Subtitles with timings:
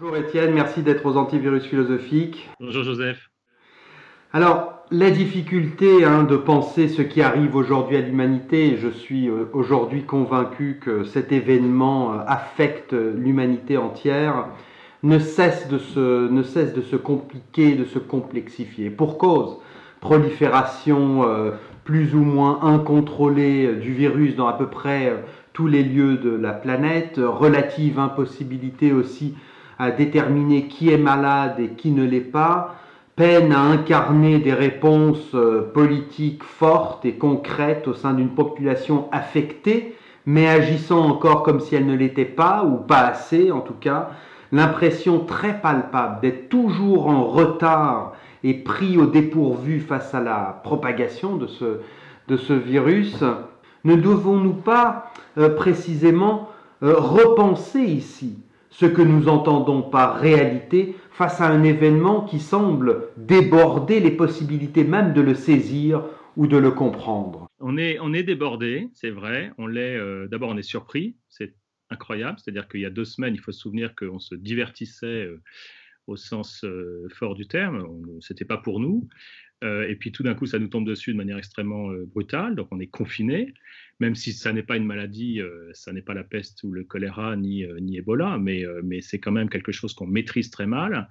[0.00, 2.48] Bonjour Étienne, merci d'être aux antivirus philosophiques.
[2.60, 3.30] Bonjour Joseph.
[4.32, 9.46] Alors, la difficulté hein, de penser ce qui arrive aujourd'hui à l'humanité, je suis euh,
[9.52, 14.46] aujourd'hui convaincu que cet événement euh, affecte l'humanité entière,
[15.02, 18.90] ne cesse, de se, ne cesse de se compliquer, de se complexifier.
[18.90, 19.56] Pour cause,
[20.00, 21.50] prolifération euh,
[21.82, 26.52] plus ou moins incontrôlée du virus dans à peu près tous les lieux de la
[26.52, 29.34] planète, relative impossibilité aussi
[29.78, 32.74] à déterminer qui est malade et qui ne l'est pas,
[33.16, 39.96] peine à incarner des réponses euh, politiques fortes et concrètes au sein d'une population affectée,
[40.24, 44.10] mais agissant encore comme si elle ne l'était pas, ou pas assez en tout cas,
[44.52, 48.12] l'impression très palpable d'être toujours en retard
[48.44, 51.46] et pris au dépourvu face à la propagation de
[52.36, 53.24] ce, virus,
[53.84, 56.50] ne devons-nous pas euh, précisément
[56.82, 58.38] euh, repenser ici
[58.70, 64.84] ce que nous entendons par réalité face à un événement qui semble déborder les possibilités
[64.84, 66.04] même de le saisir
[66.36, 67.48] ou de le comprendre.
[67.60, 69.50] On est, débordé, c'est vrai.
[69.58, 69.96] On l'est.
[69.96, 71.16] Euh, d'abord, on est surpris.
[71.28, 71.54] C'est
[71.90, 72.38] incroyable.
[72.38, 75.42] C'est-à-dire qu'il y a deux semaines, il faut se souvenir qu'on se divertissait euh,
[76.08, 77.86] au sens euh, fort du terme.
[78.20, 79.08] C'était pas pour nous.
[79.62, 82.54] et puis tout d'un coup, ça nous tombe dessus de manière extrêmement brutale.
[82.54, 83.54] Donc, on est confiné
[84.00, 86.84] même si ça n'est pas une maladie, euh, ça n'est pas la peste ou le
[86.84, 90.50] choléra ni, euh, ni Ebola, mais, euh, mais c'est quand même quelque chose qu'on maîtrise
[90.50, 91.08] très mal.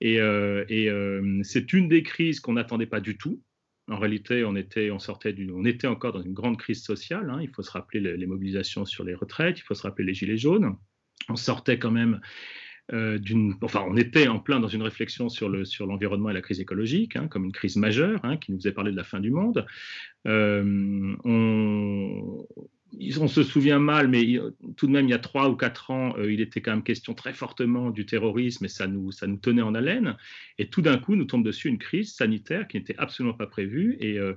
[0.00, 0.90] Et, et
[1.42, 3.42] c'est une des crises qu'on n'attendait pas du tout.
[3.88, 7.28] En réalité, on était, on sortait on était encore dans une grande crise sociale.
[7.28, 7.40] Hein.
[7.42, 10.14] Il faut se rappeler les, les, mobilisations sur les retraites, il faut se rappeler les
[10.14, 10.74] gilets jaunes.
[11.28, 12.18] On sortait quand même
[12.92, 13.18] euh,
[13.62, 16.60] enfin, on était en plein dans une réflexion sur le sur l'environnement et la crise
[16.60, 19.30] écologique, hein, comme une crise majeure, hein, qui nous faisait parler de la fin du
[19.30, 19.66] monde.
[20.26, 22.46] Euh, on,
[23.18, 24.38] on se souvient mal, mais
[24.76, 26.82] tout de même, il y a trois ou quatre ans, euh, il était quand même
[26.82, 30.16] question très fortement du terrorisme et ça nous, ça nous tenait en haleine.
[30.58, 33.96] Et tout d'un coup, nous tombe dessus une crise sanitaire qui n'était absolument pas prévue.
[34.00, 34.34] Et, euh,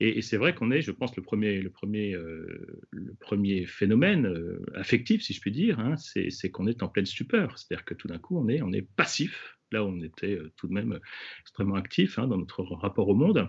[0.00, 4.32] et, c'est vrai qu'on est, je pense, le premier, le premier, euh, le premier phénomène
[4.74, 7.58] affectif, si je puis dire, hein, c'est qu'on est en pleine stupeur.
[7.58, 9.56] C'est-à-dire que tout d'un coup, on est, on est passif.
[9.72, 10.98] Là, on était tout de même
[11.42, 13.48] extrêmement actif hein, dans notre rapport au monde.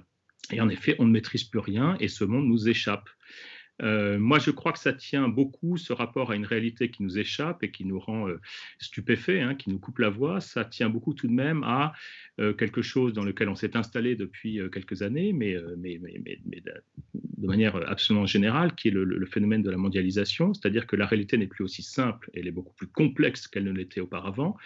[0.52, 3.10] Et en effet, on ne maîtrise plus rien et ce monde nous échappe.
[3.82, 7.18] Euh, moi, je crois que ça tient beaucoup, ce rapport à une réalité qui nous
[7.18, 8.40] échappe et qui nous rend euh,
[8.80, 10.40] stupéfaits, hein, qui nous coupe la voix.
[10.40, 11.94] Ça tient beaucoup tout de même à
[12.40, 18.26] euh, quelque chose dans lequel on s'est installé depuis quelques années, mais, de manière absolument
[18.26, 21.64] générale, qui est le, le phénomène de la mondialisation, c'est-à-dire que la réalité n'est plus
[21.64, 24.58] aussi simple, elle est beaucoup plus complexe qu'elle ne l'était auparavant,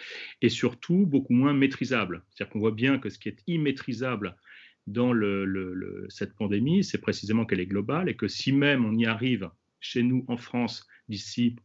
[0.42, 2.22] et surtout beaucoup moins maîtrisable.
[2.28, 4.36] C'est-à-dire qu'on voit bien que ce qui est immaîtrisable
[4.86, 9.06] dans le, cette pandémie, c'est précisément qu'elle est globale et que si même on y
[9.06, 11.56] arrive chez nous en France d'ici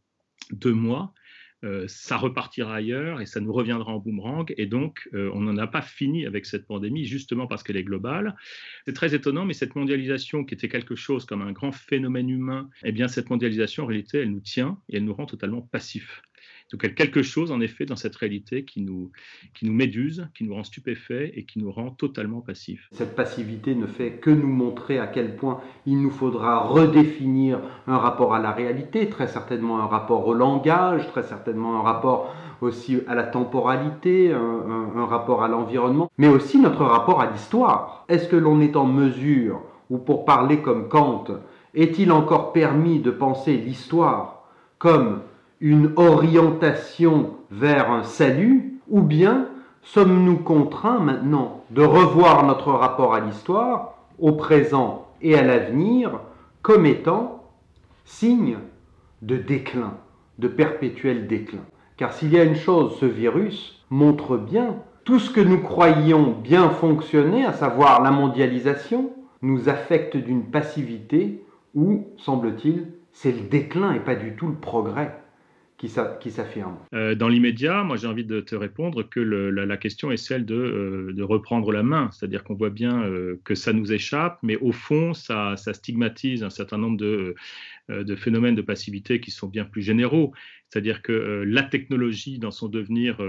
[0.52, 1.14] deux mois,
[1.64, 4.52] euh, ça repartira ailleurs et ça nous reviendra en boomerang.
[4.58, 7.84] Et donc, euh, on n'en a pas fini avec cette pandémie, justement parce qu'elle est
[7.84, 8.36] globale.
[8.86, 12.70] C'est très étonnant, mais cette mondialisation, qui était quelque chose comme un grand phénomène humain,
[12.84, 16.24] eh bien, cette mondialisation, en réalité, elle nous tient et elle nous rend totalement passifs.
[16.72, 19.12] Donc il y a quelque chose, en effet, dans cette réalité qui nous,
[19.54, 22.88] qui nous méduse, qui nous rend stupéfaits et qui nous rend totalement passifs.
[22.94, 27.98] Cette passivité ne fait que nous montrer à quel point il nous faudra redéfinir un
[27.98, 33.00] rapport à la réalité, très certainement un rapport au langage, très certainement un rapport aussi
[33.08, 38.06] à la temporalité, un, un rapport à l'environnement, mais aussi notre rapport à l'histoire.
[38.08, 41.26] Est-ce que l'on est en mesure, ou pour parler comme Kant,
[41.74, 44.44] est-il encore permis de penser l'histoire
[44.78, 45.22] comme
[45.62, 49.48] une orientation vers un salut, ou bien
[49.84, 56.20] sommes-nous contraints maintenant de revoir notre rapport à l'histoire, au présent et à l'avenir,
[56.64, 57.44] comme étant
[58.06, 58.58] signe
[59.22, 59.94] de déclin,
[60.40, 61.62] de perpétuel déclin?
[61.96, 66.36] Car s'il y a une chose, ce virus montre bien tout ce que nous croyions
[66.44, 69.12] bien fonctionner, à savoir la mondialisation,
[69.44, 71.44] nous affecte d'une passivité
[71.76, 75.21] où, semble-t-il, c'est le déclin et pas du tout le progrès
[75.82, 76.78] qui s'affirme.
[76.94, 80.56] Euh, Dans l'immédiat, moi j'ai envie de te répondre que la, question est celle de,
[80.56, 84.58] euh, de reprendre la main, c'est-à-dire qu'on voit bien euh, que ça nous échappe, mais
[84.58, 87.36] au fond ça, stigmatise un certain nombre de,
[88.16, 90.34] phénomènes de passivité qui sont bien plus généraux,
[90.70, 93.20] c'est-à-dire que la technologie dans son devenir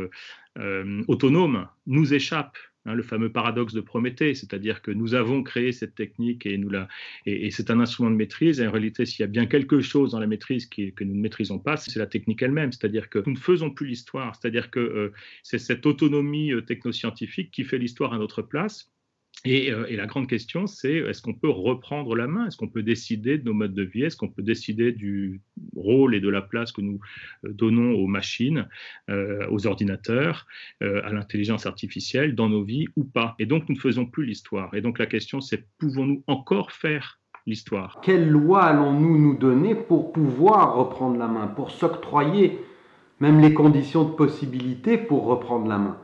[1.08, 2.56] autonome nous échappe.
[2.84, 6.68] Hein, le fameux paradoxe de Prométhée, c'est-à-dire que nous avons créé cette technique et, nous
[6.68, 6.88] la,
[7.26, 8.60] et, c'est un instrument de maîtrise.
[8.60, 11.20] Et en réalité, s'il y a bien quelque chose dans la maîtrise que nous ne
[11.20, 12.72] maîtrisons pas, c'est la technique elle-même.
[12.72, 14.34] C'est-à-dire que nous ne faisons plus l'histoire.
[14.34, 15.12] C'est-à-dire que euh,
[15.44, 18.92] c'est cette autonomie euh, technoscientifique qui fait l'histoire à notre place.
[19.46, 22.46] Euh, et, la grande question, c'est est-ce qu'on peut reprendre la main?
[22.46, 24.04] Est-ce qu'on peut décider de nos modes de vie?
[24.04, 25.40] Est-ce qu'on peut décider du,
[25.74, 27.00] rôle et de la place que nous
[27.44, 28.68] donnons aux machines,
[29.08, 30.46] aux ordinateurs,
[30.80, 33.34] à l'intelligence artificielle dans nos vies ou pas?
[33.38, 34.74] Et donc, nous ne faisons plus l'histoire.
[34.74, 38.00] Et donc, la question, c'est pouvons-nous encore faire l'histoire?
[38.02, 42.58] Quelle loi allons-nous nous donner pour pouvoir reprendre la main, pour s'octroyer
[43.20, 45.96] même les conditions de possibilité pour reprendre la main?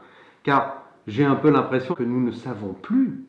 [0.43, 3.25] Car j'ai un peu l'impression que nous ne savons plus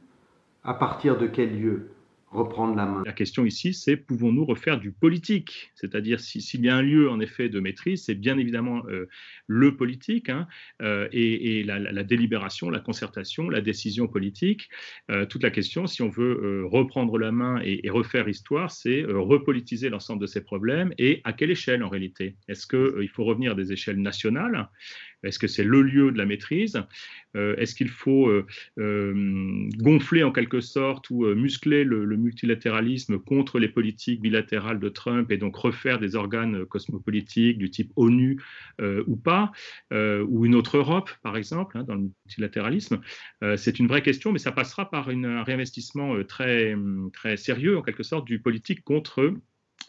[0.64, 1.92] à partir de quel lieu
[2.32, 3.02] reprendre la main.
[3.06, 5.72] La question ici, c'est pouvons-nous refaire du politique?
[5.74, 9.08] C'est-à-dire s'il y a un lieu en effet de maîtrise, c'est bien évidemment euh,
[9.48, 10.48] le politique hein,
[10.84, 14.70] euh, et, la, délibération, la concertation, la décision politique.
[15.10, 19.06] Euh, toute la question, si on veut reprendre la main et, et refaire histoire, c'est
[19.06, 22.36] repolitiser l'ensemble de ces problèmes et à quelle échelle en réalité?
[22.48, 24.70] Est-ce qu'il faut revenir à des échelles nationales?
[25.24, 26.82] Est-ce que c'est le lieu de la maîtrise?
[27.36, 28.46] Euh, Est-ce qu'il faut euh,
[28.80, 35.32] euh, gonfler en quelque sorte ou muscler le, multilatéralisme contre les politiques bilatérales de Trump
[35.32, 38.42] et donc refaire des organes cosmopolitiques du type ONU
[39.08, 39.52] ou pas?
[39.92, 43.02] Ou une autre Europe, par exemple, hein, dans le multilatéralisme?
[43.58, 46.76] C'est une vraie question, mais ça passera par un réinvestissement très,
[47.14, 49.34] très sérieux, en quelque sorte, du politique contre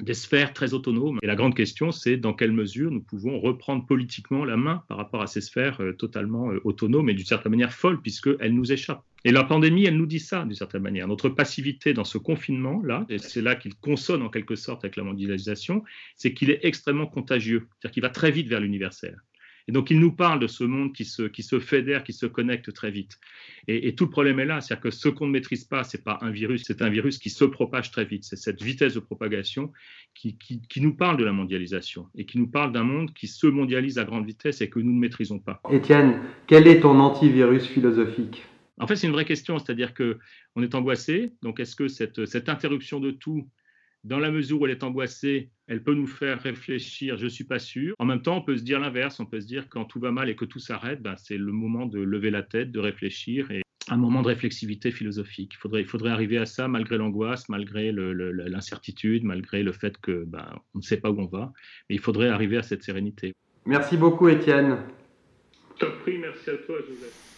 [0.02, 1.18] des sphères très autonomes.
[1.22, 4.96] Et la grande question, c'est dans quelle mesure nous pouvons reprendre politiquement la main par
[4.96, 8.72] rapport à ces sphères euh, totalement euh, autonomes et d'une certaine manière folles, puisqu'elles nous
[8.72, 9.04] échappent.
[9.24, 11.06] Et la pandémie, elle nous dit ça d'une certaine manière.
[11.06, 15.02] Notre passivité dans ce confinement-là, et c'est là qu'il consonne en quelque sorte avec la
[15.02, 15.84] mondialisation,
[16.16, 19.20] c'est qu'il est extrêmement contagieux, c'est-à-dire qu'il va très vite vers l'universel.
[19.70, 22.26] Et donc, il nous parle de ce monde qui se, qui se fédère, qui se
[22.26, 23.20] connecte très vite.
[23.68, 26.02] Et, tout le problème est là, c'est-à-dire que ce qu'on ne maîtrise pas, ce n'est
[26.02, 28.24] pas un virus, c'est un virus qui se propage très vite.
[28.24, 29.70] C'est cette vitesse de propagation
[30.12, 33.28] qui, qui, qui, nous parle de la mondialisation et qui nous parle d'un monde qui
[33.28, 35.60] se mondialise à grande vitesse et que nous ne maîtrisons pas.
[35.70, 38.42] Étienne, quel est ton antivirus philosophique?
[38.80, 40.18] En fait, c'est une vraie question, c'est-à-dire que
[40.56, 41.32] on est angoissé.
[41.42, 43.46] Donc, est-ce que cette, cette interruption de tout
[44.04, 47.44] dans la mesure où elle est angoissée, elle peut nous faire réfléchir, je ne suis
[47.44, 47.94] pas sûr.
[47.98, 50.10] En même temps, on peut se dire l'inverse, on peut se dire quand tout va
[50.10, 53.50] mal et que tout s'arrête, ben, c'est le moment de lever la tête, de réfléchir
[53.50, 55.52] et un moment de réflexivité philosophique.
[55.54, 60.24] Il faudrait, il faudrait arriver à ça malgré l'angoisse, malgré l'incertitude, malgré le fait que
[60.24, 61.52] ben, on ne sait pas où on va,
[61.88, 63.34] mais il faudrait arriver à cette sérénité.
[63.66, 64.78] Merci beaucoup Étienne.
[65.78, 67.29] Top prix, merci à toi Joseph.